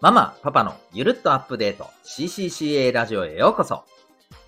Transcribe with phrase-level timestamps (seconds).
[0.00, 3.82] ママ、パパのゆるっとアップデート CCCA ラジオへようこそ。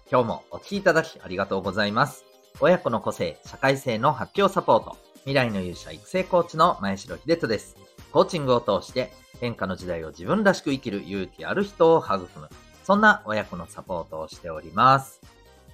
[0.09, 2.25] 今日もお聴きいただきありがとうございます。
[2.61, 4.97] 親子の個性、社会性の発揮をサポート。
[5.23, 7.77] 未来の勇者育成コーチの前城秀人です。
[8.13, 12.49] コーチングを通して変化の時代を自分らしく生きる勇気ある人を育む。
[12.85, 15.21] そんな親子のサポートをしております。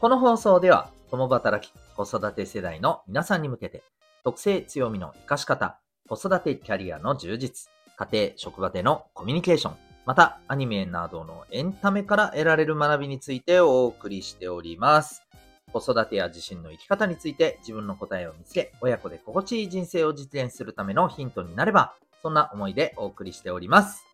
[0.01, 3.83] この放送では共働き、子育て世代の皆さんに向けて
[4.25, 15.27] 特性強みの活かし方、子育てキャリアの充実、家庭、職場でのコミュニケーション、またアニメなどのエンタメから得られる学びについてお送りしております。
[15.73, 24.05] 子育てや自身の生き方について自分の答えを見つけ、親子で心地いい人生を実現するためのヒントになれば、そんな思いでお送りしております。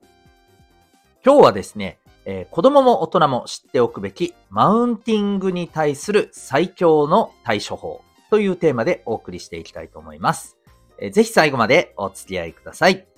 [1.24, 10.56] 今日はですね、えー、子供も大人も知っておくべきマウンティングに対する最強の対処法というテーマでお送りしていきたいと思います。
[10.98, 13.11] えー、ぜひ最後までお付き合いください。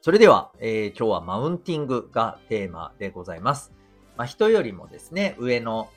[0.00, 3.72] それでは、えー、今日はマウンティングがテーマでございます。
[4.16, 5.88] まあ、人よりもですね、上の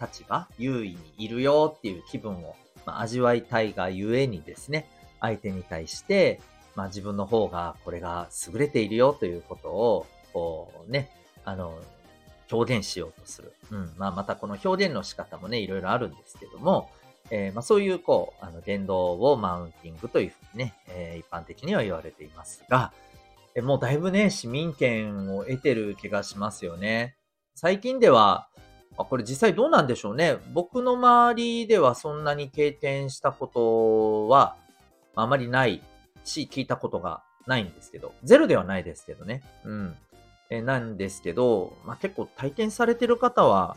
[0.00, 4.88] 立場、優位にいるよっていう気分を、まあ、味わいたいがゆえにですね、
[5.20, 6.40] 相手に対して、
[6.74, 11.10] まあ、自分の方がこれが優れているよということを、こうね、
[11.44, 11.78] あの、
[12.50, 13.52] 表現しようとする。
[13.70, 13.92] うん。
[13.98, 16.90] まあ、またこの表現の仕方もね、いろいろあるんですけども、
[17.30, 22.92] えー、まあ、そういう、こう、あの、言動をマウンティングというふうにね、えー、一般的には言われていますが、
[23.56, 27.16] もうだいぶね、市民権を得てる気がしますよね。
[27.54, 28.48] 最近では、
[28.96, 30.38] あこれ実際どうなんでしょうね。
[30.52, 34.56] 僕の周りではそんなに経験したことは
[35.16, 35.82] あまりない
[36.24, 39.42] し、聞いたことがないんですけど、ゼロではないですけどね。
[39.64, 39.96] うん。
[40.50, 43.76] えなんですけど、まあ、結構体験されてる方は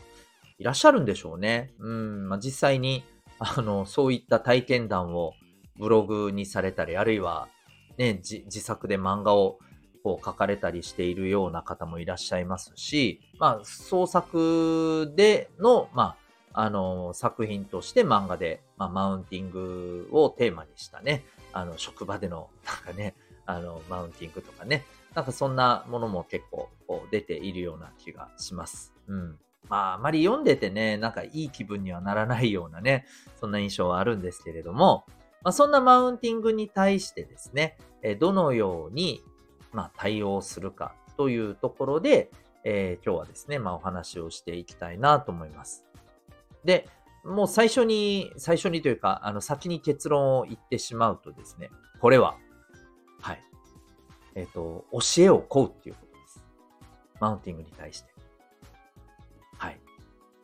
[0.58, 1.72] いらっしゃるんでしょうね。
[1.78, 2.28] うん。
[2.28, 3.04] まあ、実際に、
[3.38, 5.34] あの、そういった体験談を
[5.78, 7.48] ブログにされたり、あるいは
[7.96, 9.58] ね、自作で漫画を
[10.04, 16.16] こう書かれたりしているような方もいらっしゃいますし、まあ、創作での、ま
[16.52, 23.14] あ、あの、作品として漫画で、まあ、マウンティングをテーマにしたね、あの、職場での、なんかね、
[23.46, 24.84] あの、マウンティングとかね、
[25.14, 26.68] なんかそんなものも結構
[27.10, 28.92] 出ているような気がします。
[29.08, 29.38] うん。
[29.70, 33.06] まあ、あまり読んでてね、なんかいい気分にはならないようなね、
[33.40, 35.06] そんな印象はあるんですけれども、
[35.42, 37.78] まあ、そんなマウンティングに対してですね、
[38.20, 39.22] どのように、
[39.74, 42.30] まあ、対応するかというところで、
[42.64, 45.84] えー、今日はですね、まあ、お話をしていきたいなと思います。
[46.64, 46.88] で、
[47.24, 51.70] もう最初に、最初にというか、あの、先に結論を言ってしまうとですね、
[52.00, 52.36] これは、
[53.20, 53.42] はい。
[54.34, 56.44] えっ、ー、と、教えを請うっていうことです。
[57.20, 58.14] マウンティングに対して。
[59.58, 59.80] はい。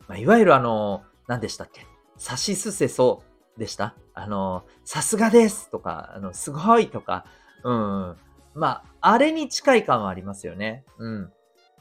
[0.07, 1.85] まあ、いわゆるあの、何でしたっけ？
[2.17, 3.23] さしすせそ
[3.57, 3.95] でした？
[4.13, 7.25] あの、さすがですとか、あの、すごいとか、
[7.63, 8.17] うん。
[8.53, 10.83] まあ、あれに近い感はありますよね。
[10.97, 11.33] うん。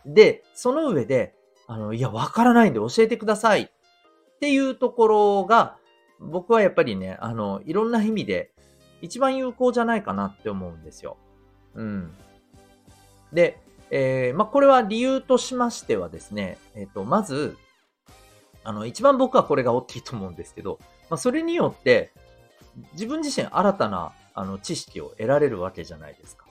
[0.07, 1.35] で、その上で、
[1.67, 3.69] あの、いや、わからないんで教えてくださいっ
[4.41, 5.77] ていうところが、
[6.21, 8.53] 僕はやっぱりね、あの、いろんな意味で
[9.03, 11.17] 一番有効じゃないかなって思うんですよ。
[11.75, 12.13] うん。
[13.33, 13.61] で、
[13.91, 17.57] えー、まあ、これは理由としましてはですね、えっ、ー、と、まず、
[18.63, 22.13] あの、一番僕はこれが大きいと思うんですけど、まあ、それによって、
[22.93, 26.47] 自分自身新たな、あの、知識を得られるわけじゃないですか。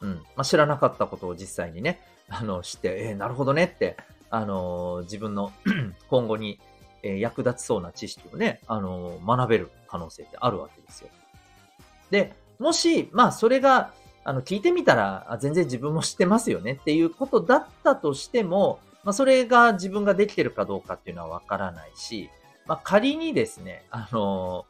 [0.00, 0.14] うん。
[0.36, 3.96] まあ、知らなかったことを実際にね、 あの、知って、えー、なるほどねって、
[4.30, 5.52] あのー、自分の
[6.08, 6.60] 今後に、
[7.02, 11.08] えー、役立ちそうな知識をね、あの、学べる可能性ってあるわけですよ。
[12.10, 13.92] で、もし、まあ、それが、
[14.24, 22.28] あの、聞いてみたら、全然自分も知ってますよねっていうことだったとしても、まあ、それが自分ができてるかどうかっていうのはわからないし、
[22.66, 24.66] まあ、仮にですね、あの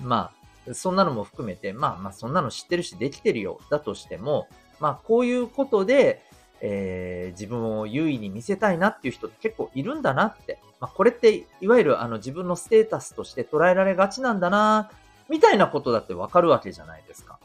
[0.00, 0.37] まあ、
[0.74, 4.48] そんなのも含めて、まあまあ、そんなの知ってるし、できてるよ、だとしても、
[4.80, 6.22] まあ、こういうことで、
[6.60, 10.58] えー、自分を優位に見せたいなっていう人って結構いるんだなって。
[10.80, 14.90] まあ、これって、いわゆるあの自分のステータスとして捉えられがちなんだな、
[15.28, 17.38] みたいなことだってわかるわけじゃないですか。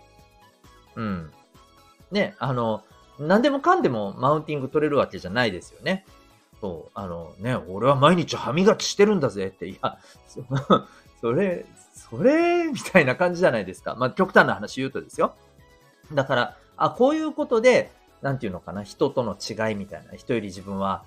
[0.95, 1.31] うん。
[2.11, 2.83] ね、あの、
[3.19, 6.05] 何でもかんでもマウンティング取れるわけじゃないですよね。
[6.61, 9.97] そう、あのね、俺は毎日歯磨きしてるんだぜって、いや、
[11.19, 13.95] そ れ、それ、みたいな感じじゃないですか。
[13.95, 15.35] まあ、極端な話言うとですよ。
[16.11, 17.91] だから、あ、こういうことで、
[18.21, 21.03] なんていうのかな、人との違いみたいな、人より自分は、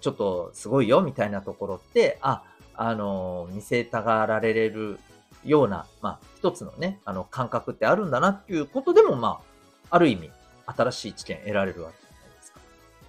[0.00, 2.42] ちょっとすごいよ、みたいなところって、あ、
[2.74, 4.98] あの、見せたがられる
[5.44, 9.40] ような、まあ、一つのね、あの、感覚ってあるんだなっていうことでも、ま
[9.90, 10.30] あ、ある意味、
[10.66, 12.60] 新しい知見得られるわけじゃないですか。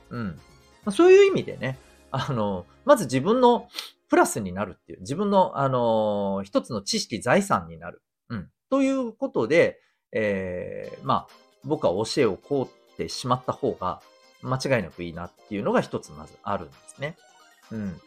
[0.09, 0.91] うん。
[0.91, 1.77] そういう意味でね、
[2.11, 3.67] あの、まず自分の
[4.09, 8.01] プラスになるっていう、自分の、あの、一つの知識、財産になる。
[8.29, 8.49] うん。
[8.69, 9.79] ということで、
[10.11, 14.01] えー、まあ、僕は教えをこうってしまった方が、
[14.41, 17.17] 間違いなくいいなっていうのが一つまずあるんですね。
[17.71, 17.99] うん。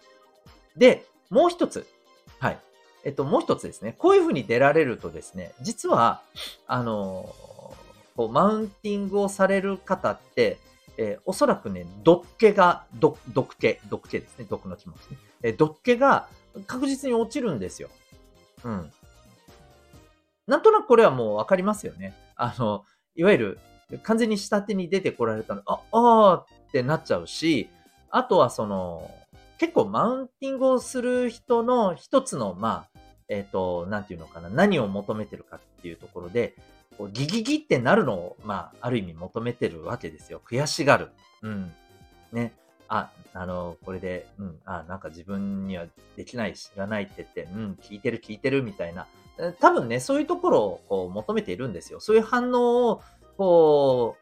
[0.76, 1.86] で、もう一つ。
[2.38, 2.58] はい。
[3.04, 3.94] えっと、もう一つですね。
[3.98, 6.22] こういうふうに出られるとですね、実は、
[6.66, 7.34] あの、
[8.16, 10.58] こう、マウンティングをされる方って、
[10.98, 14.46] えー、おそらくね、毒気が、毒、毒気、毒気ですね。
[14.50, 15.18] 毒の気持ちね。
[15.42, 16.28] えー、毒気が
[16.66, 17.88] 確実に落ちるんですよ。
[18.64, 18.92] うん。
[20.48, 22.14] なんとなくこれはもうわかりますよね。
[22.34, 22.84] あの、
[23.14, 23.58] いわゆる、
[24.02, 27.70] 完全に下手に出てこられたの、あ、あーってなっちゃうし、
[28.10, 29.08] あとはその、
[29.58, 36.56] 結構マウンティングをする人の一つの、まあ、えっ、ー、と、なんていうのかな、何を求めてるかっていうところで、
[37.06, 40.42] ギギギってなるのを、まあ、ある意味求めてるわけですよ。
[40.44, 41.10] 悔しがる。
[41.42, 41.72] うん。
[42.32, 42.52] ね。
[42.88, 45.86] あ、あの、これで、うん、あ、なんか自分には
[46.16, 49.06] できない、知らないって言って、うん、聞いてる聞いてるみたいな。
[49.60, 52.00] 多分ね、そういうところをこう求めているんですよ。
[52.00, 53.02] そういう反応を、
[53.36, 54.16] こ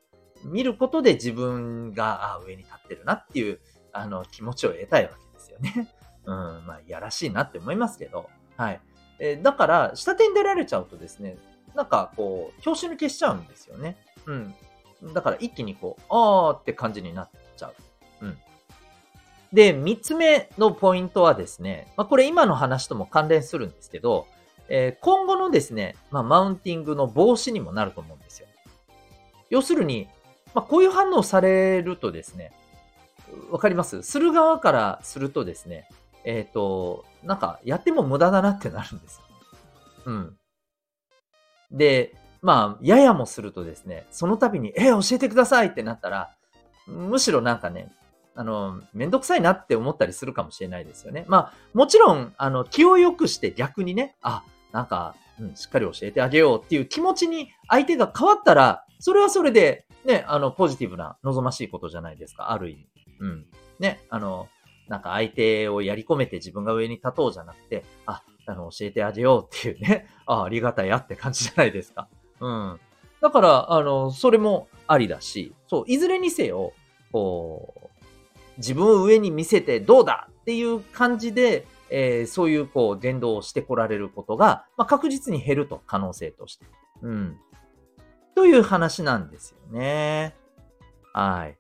[0.44, 3.60] う、見ることで自分が、あ、上に立ってるなっていう、
[3.92, 5.88] あの、気持ちを得たいわけですよね。
[6.26, 6.34] うん、
[6.66, 8.80] まあ、いやらしいなって思いますけど、はい。
[9.18, 11.38] え、だから、下手に出られちゃうとですね、
[11.76, 13.96] なんかこう、拍子抜けしちゃうんですよね。
[14.26, 14.54] うん。
[15.12, 17.74] だから一気にこう、あーって感じになっちゃう。
[18.22, 18.38] うん。
[19.52, 24.26] で、三つ目のポイントはですね、まあ、これ今の話とも関連するんですけど、
[24.68, 28.48] えー、今後のですね、まあ、マウンティングの防止にもなると思うんですよ。
[29.50, 30.08] 要するに、
[30.54, 32.52] まあ、こういう反応されるとですね、
[33.50, 34.02] わかります？
[34.02, 35.88] する側からするとですね、
[36.24, 39.20] えっ、ー、と、なんか、やっても無駄だなってなるんです。
[40.06, 40.36] うん。
[41.70, 46.30] で、まあ、ややもするとですね、その度に、え、教えてくださいってなったら、
[46.86, 47.92] むしろなんかね、
[48.34, 51.24] あの、めんどくさいなって思ったりするかもしれないですよね。
[51.26, 62.88] まあ、もちろん、あの、気を良くして逆にね、あ、なんか、うん、しっかり教えてあげようっていう気持ちに相手が変わったら、それはそれで、ね、あの、ポジティブな望ましいことじゃないですか、ある意味。
[63.20, 63.46] うん。
[63.78, 64.48] ね、あの、
[64.88, 72.08] なんか相手をやり込めて自分が上に立とうじゃなくて、あ、あの、教えてあげようっていうね、 あありがたいやって感じじゃないですか。
[72.40, 72.80] うん。
[73.20, 76.72] だから、あの、それもありだし、そう、いずれにせよ、
[77.12, 77.86] こう、
[78.58, 86.66] 自分を上に見せてどうだっていう感じで、えー、そういうこう言動をしてこられることが、まあ、確実に減ると、可能性として。
[87.02, 87.38] うん。
[88.34, 90.34] という話なんですよね。
[91.12, 91.56] はい。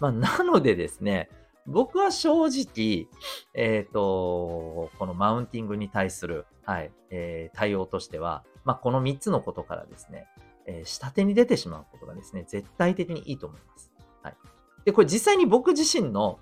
[0.00, 1.30] まあ、なのでですね、
[1.66, 3.08] 僕は正直、
[3.54, 10.26] えっ、ー、と、このマウンティングに対する、はい、えー、対応としては、まあ、この3つのことからですね、
[10.66, 13.90] えー、下手に出てしまうことがですね、絶対的にいいと思います。
[14.22, 14.36] はい。
[14.84, 16.38] で、これ実際に僕自身の、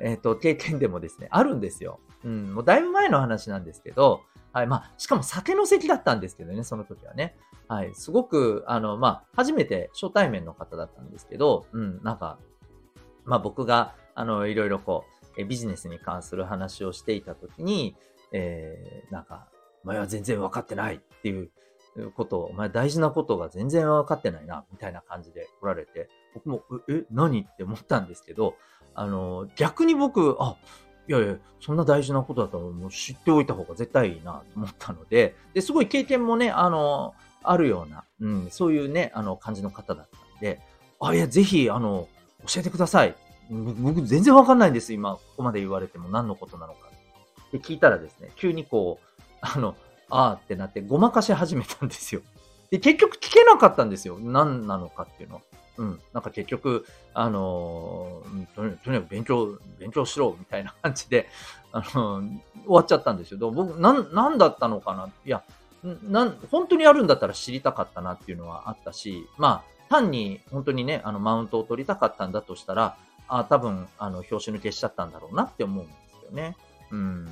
[0.00, 2.00] えっ、ー、と、経験でもですね、あるんですよ。
[2.24, 4.22] うん、もうだいぶ前の話なんですけど、
[4.52, 7.36] はい、まあ、しかも酒の席だったんですけどね、その時はね。
[7.68, 12.38] はい、すごく、あの、まあ、初めて初対面の方だったんですけど、うん、なんか、
[13.24, 15.04] まあ僕が、あの、いろいろこ
[15.38, 17.94] う、ビジネスに関する話をしていた時に、
[18.32, 19.46] えー、なんか、
[19.84, 21.50] お前は全然分かってないっていう
[22.16, 28.56] ことを、お前大事なことが全然分かってないな、みたいな感じで来られて、僕も、え、何って思ったんですけど、
[28.94, 30.56] あの、逆に僕、あ、
[31.06, 40.60] いやいや、そんな大事なことだったらもう知っておいた方が絶対いいなと思ったので、で、すごい経験もね、あの、あるような、うん、そういうね、あの、感じの方だったんで、
[40.98, 42.08] あ、いや、ぜひ、あの、
[42.52, 43.14] 教えてください。
[43.50, 46.88] 僕全然わかんないんです、今、ここまで言われても何のことなのか。
[47.52, 49.74] で、聞いたらですね、急にこう、あの、
[50.10, 52.20] あーってなってごまかし始めたんですよ。
[52.70, 54.18] で、結局聞けなかったんですよ。
[54.18, 55.42] 何なのかっていうの。
[55.78, 56.00] うん。
[56.12, 61.28] なんか結局、あのー、とにかく勉強、勉強しろ、みたいな感じで、
[61.72, 63.50] あのー、終わっちゃったんですよ。
[63.50, 65.08] 僕、なん、なんだったのかな。
[65.24, 65.42] いや、
[66.02, 72.96] なん、本当にあるんだったら知りたかったなっていうのはあったし、まあ、単に本当にね、あの、マウントを取りたかったんだとしたら、
[73.28, 76.56] あ多分、あの、表紙抜けしちゃったんだろうなって思うんですよね。
[76.90, 77.24] うん。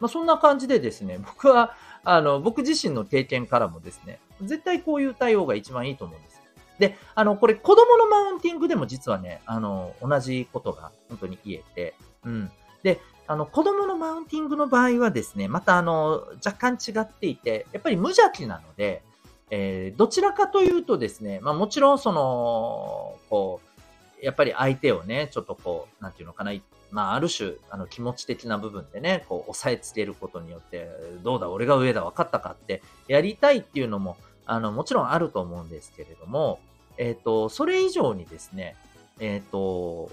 [0.00, 6.42] まあ、そんな感じでですね、 僕は、あの、僕自身の経験からもですね、絶対こういう対応が一番いいと思うんです。
[6.78, 12.50] で、あの、これ子供のマウンティングでも実はね、あの、同じことが本当に言えて、うん。
[12.82, 19.02] で、あの、子供のマウンティングの場合はですね、またあの、若干違っていて、やっぱり無邪気なので、
[19.50, 23.73] えー、どちらかというとですね、まあもちろんその、こう、
[24.22, 26.52] やっぱり相手をね、ちょっとこう、なんていうのかな、
[26.90, 30.88] まあある種、あの気持ち的な部分でね、こう押さえつけることによって、
[31.22, 34.16] どうだ、俺が上だ、分かったかってやりたいっていうのも、
[34.46, 36.60] あの、もちろんあると思うんですけれども、
[36.96, 38.76] えっ、ー、と、それ以上にですね、
[39.18, 40.10] えっ、ー、と、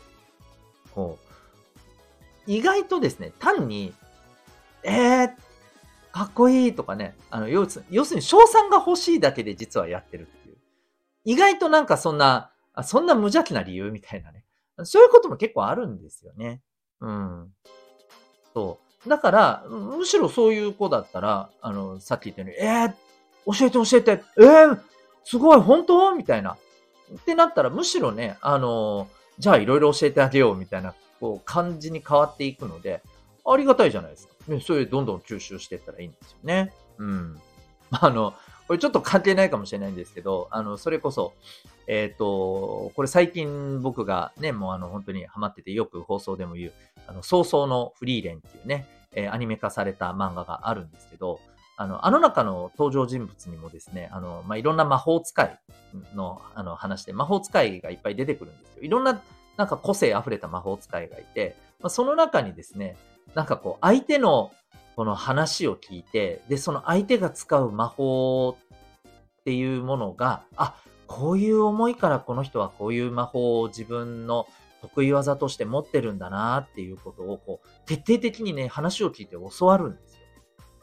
[0.93, 1.31] こう、
[2.47, 3.93] 意外とですね、単に、
[4.83, 5.31] えー、
[6.11, 10.57] かっこいいとかね、あの、要するに要するに賞賛が欲しいだけで実はやってるっていう。
[11.25, 14.45] 意外となんかそんな、あそんな無邪気な理由みたいなね。
[14.83, 16.61] そういうことも結構あるんですよね。
[17.01, 17.53] うん。
[18.53, 19.09] そう。
[19.09, 22.93] だから、むしろそういう子だったら、あの、さっき言ったように、えー、
[23.45, 24.79] 教えて教えて、えー、
[25.23, 26.15] すごい、本当？
[26.15, 26.57] みたいな。
[27.13, 29.07] ってなったら、むしろね、あの、
[29.39, 33.01] じゃあいろいろ教えてあげようみたいな、こう、感じに変わっていくので、
[33.45, 34.33] ありがたいじゃないですか。
[34.47, 36.73] ね、それどんどん吸収していったらいいんですよね。
[36.97, 37.41] うん。
[37.91, 38.33] あの、
[38.67, 41.33] これちょっと関係ないかもしれないんですけど、あの、それこそ、
[41.87, 46.73] えっ、ー、と、これ最近僕がね、もうあの、本当にハマっててよく放送でも言う、
[47.07, 51.39] あの、早々のフリーレンっていうね、えー、アニメ化された漫画があるんですけど、
[51.77, 55.59] あの、あの中の登場人物にもですね、あの、まあ、いろんな魔法使い
[56.15, 58.83] の、あの、話で、魔法使いがいっぱい出てくるんですよ。
[58.83, 59.21] いろんな、
[59.57, 62.97] なんか個性溢れた魔法使いがいて、まあ、その中にですね、
[63.33, 64.51] なんかこう、相手の
[64.95, 68.57] この話を聞いて、で、その相手が使う魔法
[69.41, 70.75] っていうものが、あ、
[71.11, 74.47] こういう思いからこの人はこういう魔法を自分の
[74.81, 80.21] 得意技として持ってるんだなっていうことを、こう、徹底的にね、話を聞いて教わるんですよ。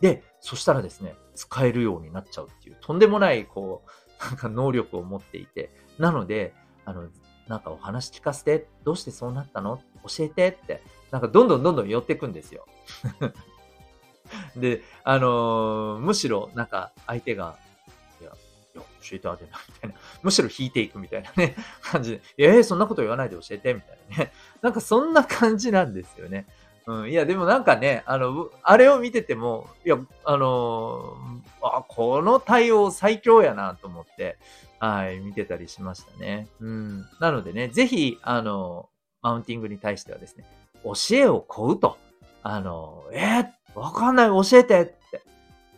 [0.03, 6.55] で、そしたらですね、使えるようになっちゃうっていう、とんでもない、こう、なんか能力を持っていて、なので、
[6.85, 7.09] あの、
[7.49, 9.81] なんかお話聞かせて、どうしてそうなったの？
[10.07, 12.67] 教えてって、なんかどんどんどんどん寄ってくんですよ。
[14.55, 17.57] で、あのー、むしろ、なんか相手が、
[19.09, 19.97] 教えてあげな、みたいな。
[20.23, 24.33] むしろ引いていくみたいなね、 感じで、えー、そんなこと言わないで教えて、みたいなね。
[24.63, 26.47] なんかそんな感じなんですよね。
[26.87, 34.39] うん、いや、でもなんかね、あの、あれを見てても、いや、あのー、あ、この対応最強やなと思って、
[34.79, 36.49] はい、見てたりしましたね。
[36.61, 37.07] うん。
[37.21, 38.89] なのでね、ぜひ、あの、
[39.21, 40.45] マウンティングに対してはですね、
[40.85, 41.99] 教えを請うと。
[42.43, 45.23] あの、えー、わかんない、教えてって。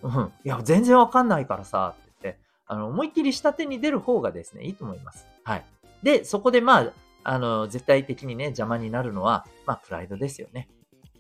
[0.03, 0.33] うん。
[0.45, 1.95] いや、全然わかんないからさ、
[2.71, 5.27] あの、思いっきり下手に出る方がですね、いいと思います。
[5.43, 5.65] はい。
[6.05, 6.93] で、そこでまあ、
[7.25, 10.69] あの、絶対的にね、邪魔になるのは、まあ、プライドですよね。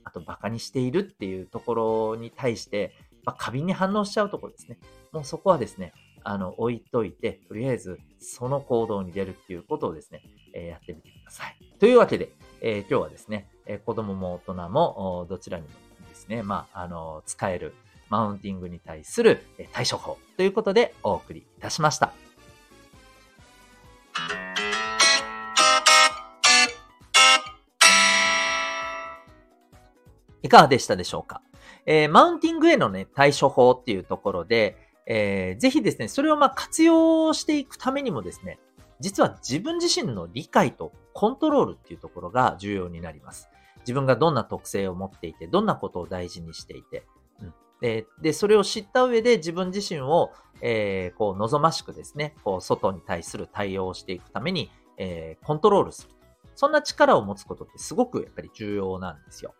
[0.04, 1.74] あと、馬鹿にしているっていうとこ
[2.14, 4.78] ろに対して、まあ、過敏に反応しちゃうところですね。
[5.10, 5.92] もうそこはですね、
[6.22, 10.22] あの、置いといて、とりあえず、その行動に出るっていうことをですね、
[10.54, 11.56] えー、やってみてください。
[11.80, 15.70] というわけで、えー、今日はですね、えー、子供も大人も、どちらにも
[16.08, 17.74] ですね、まあ、あの、使える
[18.10, 22.12] マウンティングに対する対処法ということでお送りいたしました。
[30.42, 31.42] いかがでしたでしょうか、
[31.86, 34.76] えー、マウンティングへのね、対処法っていうところで、
[35.06, 38.58] えー、ぜひですね、それをまあ活用していくためにもですね、
[39.00, 43.48] 実は自分自身の理解とコントロールっていうところが重要になります。
[43.80, 47.04] 自分がどんな特性を持っていて、どんなことを大事にしていて、
[47.80, 56.10] でで、それを知った上で自分自身を、えー、こう望ましくですね、こう外に対する対応をしていくために、えー、コントロールする。
[56.54, 59.54] そんな力を持つことってすごくやっぱり重要なんですよ。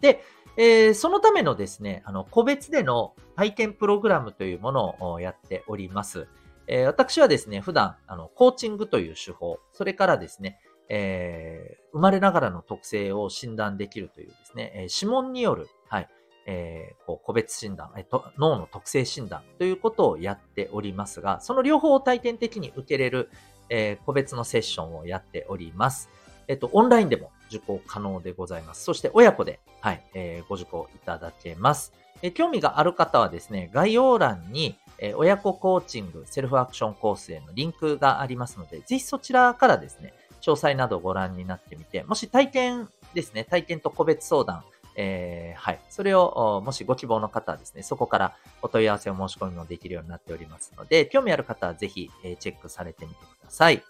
[0.00, 0.22] で、
[0.56, 6.28] えー、そのためのですね、あの、個別での体験プログラムというものをやっております。
[6.66, 16.08] えー、私はですね、普段、あの、コーチングという手法、それからですね、えー、生まれながらの特性を診断できるというですね、え指紋による、はい、
[16.46, 23.30] えー、こう個別診断、えっと、脳の特性診断ということをやっておりますが、その両方を体験的に受けれる、
[23.70, 26.10] えー、個別のセッションをやっております。
[26.46, 28.84] えっと、オンラインでも受講可能でございます。
[28.84, 31.92] そして親子で、はい、えー、ご受講いただけます。
[32.22, 44.64] え興味がある方はですね、概要欄に、え親子コーチング、セルフアクションコースへのリンクがありますので、ぜひそちらからですね、詳細などをご覧になってみて、もし体験ですね、体験と個別相談、
[44.96, 45.80] えー、はい。
[45.90, 53.82] それを、もしご希望の方はですね、そこからお問い合わせを申し込みもできるようになっておりますので、興味ある方はぜひ、えー、チェックされてみてください。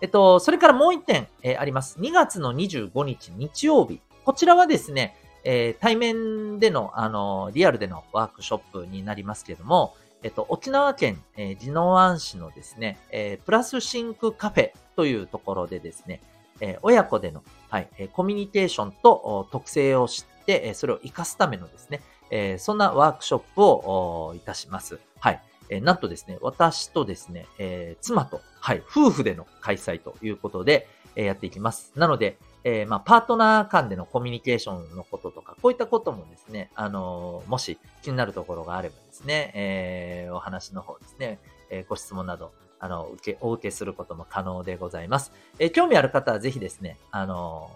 [0.00, 1.98] えっと、それからもう一点、えー、あります。
[2.00, 4.00] 2月の25日日曜日。
[4.24, 16.20] こちらはですね、えー、対面での、あの、リアルでのワークショップになりますけれども、えっと、沖縄県、えー、宜野湾市のですね、えー、プラスシンクカフェというところでですね、
[16.60, 20.29] えー、親子での、はい、コミュニケーションと特性を知って、
[20.74, 24.98] それを活かすためのですね、えそんなワークショップをいたします。
[25.18, 25.42] はい。
[25.68, 31.92] えなんとですね、私とですね、え妻と、はい、夫婦での開催ということで、えやっていきます。
[31.96, 41.38] なので、え、まあ、パートナー間でのコミュニケーションのこととか、こういったこともですね、あの、もし気になるところがあればですね、え、お話の方ですね、
[41.70, 45.32] えご質問など、あの、受け、お受けすることも可能でございます。
[45.58, 47.70] え興味ある方はぜひですね、あの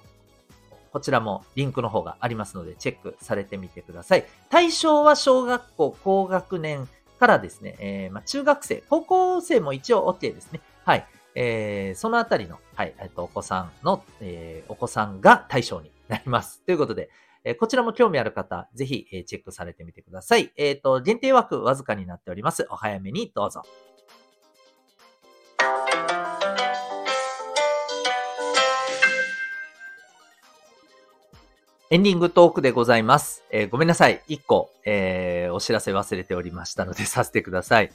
[0.94, 4.24] こちらもリンクの方がありますので、チェックされてみてください。
[4.48, 10.60] 対象は小学校高学年からですね、えー、ま、中学生、高校生も一応 OK ですね。
[10.84, 11.04] はい。
[11.34, 16.62] えー、そのあたりの、はい、えっと、お子さんの、えー、お子さんが対象になります。
[16.64, 17.10] ということで、
[17.42, 20.52] え、こちらも興味ある方、ぜひ、え、チェックされてみてください。
[20.56, 22.68] えっ、と、限定枠わずかになっております。
[22.70, 23.62] お早めにどうぞ。
[31.90, 33.44] エンディングトークでございます。
[33.50, 34.22] えー、ごめんなさい。
[34.26, 37.92] 一個、えー、お知らせ忘れておりましたのでさせてください。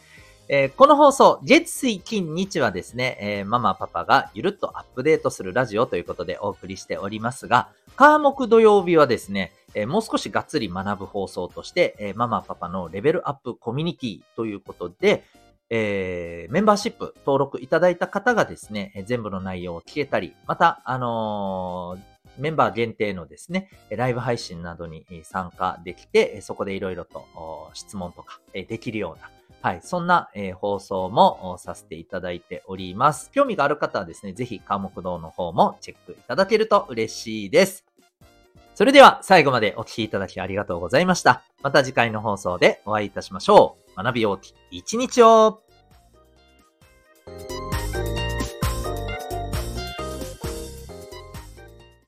[0.48, 15.24] えー、この放送、月水金日はですね、えー、ママパパがゆるっとアップデートするラジオということでお送りしておりますが、科目土曜日はですね、えー、もう少しがっつり学ぶ放送として、えママパパのレベルアップコミュニティということで、
[15.72, 27.26] えー、メンバーシップ登録いただいた方がですね、全部の内容を聞けたり、また、あのーメンバー限定のですね、ライブ配信などに参加できて、そこでいろいろと
[27.74, 29.30] 質問とかできるような、
[29.62, 33.30] はい、そんな放送もさせていただいております。
[33.32, 37.86] 興味がある方はですね、ぜひ科目堂の方もチェックいただけると嬉しいです。
[38.76, 41.44] それでは最後までお聴きいただきありがとうございました。
[41.62, 44.02] また次回の放送でお会いいたしましょう。
[44.02, 45.62] 学び大きい一日を